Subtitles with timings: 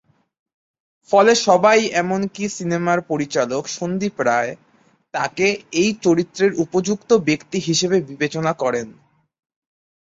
[1.09, 4.53] ফলে সবাই এমনকি সিনেমার পরিচালক সন্দ্বীপ রায়,
[5.13, 5.45] তাকে
[5.73, 8.87] এই চরিত্রের উপযুক্ত ব্যক্তি হিসেবে বিবেচনা করেন।